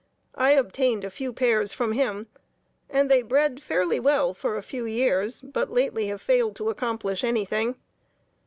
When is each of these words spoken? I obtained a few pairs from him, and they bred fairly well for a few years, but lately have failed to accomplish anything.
I 0.33 0.53
obtained 0.53 1.05
a 1.05 1.11
few 1.11 1.31
pairs 1.31 1.73
from 1.73 1.91
him, 1.91 2.25
and 2.89 3.07
they 3.07 3.21
bred 3.21 3.61
fairly 3.61 3.99
well 3.99 4.33
for 4.33 4.57
a 4.57 4.63
few 4.63 4.87
years, 4.87 5.41
but 5.41 5.69
lately 5.71 6.07
have 6.07 6.23
failed 6.23 6.55
to 6.55 6.71
accomplish 6.71 7.23
anything. 7.23 7.75